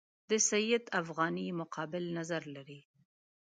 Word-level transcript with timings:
د 0.29 0.31
سید 0.49 0.83
افغاني 1.01 1.47
مقابل 1.61 2.03
نظر 2.17 2.41
لري. 2.55 2.79